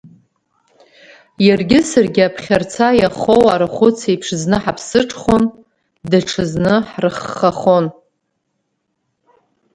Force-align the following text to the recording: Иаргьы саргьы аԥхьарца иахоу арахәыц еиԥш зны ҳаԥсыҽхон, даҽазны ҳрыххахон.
Иаргьы 1.47 1.79
саргьы 1.89 2.23
аԥхьарца 2.27 2.87
иахоу 2.99 3.43
арахәыц 3.53 3.99
еиԥш 4.09 4.27
зны 4.41 4.57
ҳаԥсыҽхон, 4.63 5.43
даҽазны 6.09 6.73
ҳрыххахон. 6.89 7.85